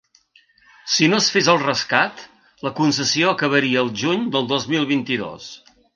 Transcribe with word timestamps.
Si 0.93 1.09
no 1.13 1.17
es 1.23 1.27
fes 1.35 1.49
el 1.53 1.59
rescat, 1.65 2.23
la 2.69 2.73
concessió 2.79 3.31
acabaria 3.35 3.85
el 3.85 3.93
juny 4.03 4.25
del 4.37 4.49
dos 4.55 4.67
mil 4.73 4.89
vint-i-dos. 4.95 5.53